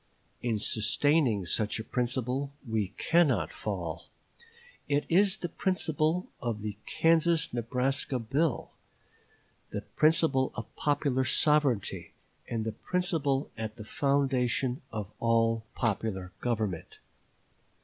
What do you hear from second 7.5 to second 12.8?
Nebraska bill; the principle of popular sovereignty; and the